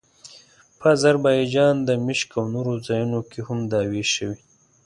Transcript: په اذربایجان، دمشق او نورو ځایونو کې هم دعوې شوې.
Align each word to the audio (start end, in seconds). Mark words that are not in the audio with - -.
په 0.79 0.85
اذربایجان، 0.95 1.75
دمشق 1.89 2.29
او 2.39 2.45
نورو 2.55 2.73
ځایونو 2.87 3.19
کې 3.31 3.39
هم 3.47 3.59
دعوې 3.71 4.03
شوې. 4.13 4.37